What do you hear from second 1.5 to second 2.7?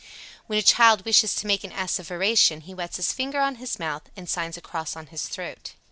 an asseveration,